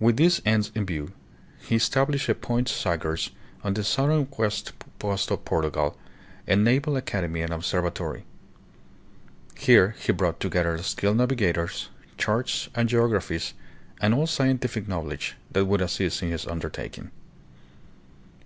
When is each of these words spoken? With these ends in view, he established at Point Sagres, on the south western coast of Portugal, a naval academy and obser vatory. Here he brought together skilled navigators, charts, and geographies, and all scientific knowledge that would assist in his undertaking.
With 0.00 0.16
these 0.16 0.40
ends 0.46 0.72
in 0.74 0.86
view, 0.86 1.12
he 1.60 1.76
established 1.76 2.26
at 2.30 2.40
Point 2.40 2.70
Sagres, 2.70 3.32
on 3.62 3.74
the 3.74 3.84
south 3.84 4.28
western 4.38 4.74
coast 4.98 5.30
of 5.30 5.44
Portugal, 5.44 5.98
a 6.48 6.56
naval 6.56 6.96
academy 6.96 7.42
and 7.42 7.52
obser 7.52 7.82
vatory. 7.82 8.22
Here 9.58 9.94
he 10.00 10.10
brought 10.10 10.40
together 10.40 10.82
skilled 10.82 11.18
navigators, 11.18 11.90
charts, 12.16 12.70
and 12.74 12.88
geographies, 12.88 13.52
and 14.00 14.14
all 14.14 14.26
scientific 14.26 14.88
knowledge 14.88 15.36
that 15.50 15.66
would 15.66 15.82
assist 15.82 16.22
in 16.22 16.30
his 16.30 16.46
undertaking. 16.46 17.10